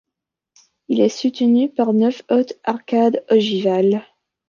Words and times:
Il 0.87 0.99
est 0.99 1.09
soutenu 1.09 1.69
par 1.69 1.93
neuf 1.93 2.23
hautes 2.31 2.53
arcades 2.63 3.23
ogivales. 3.29 4.01